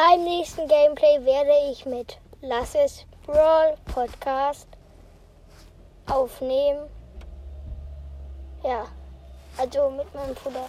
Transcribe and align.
Beim 0.00 0.22
nächsten 0.22 0.68
Gameplay 0.68 1.24
werde 1.24 1.72
ich 1.72 1.84
mit 1.84 2.18
Lasses 2.40 3.04
Brawl 3.26 3.74
Podcast 3.92 4.68
aufnehmen. 6.06 6.88
Ja, 8.62 8.86
also 9.56 9.90
mit 9.90 10.14
meinem 10.14 10.36
Bruder. 10.36 10.68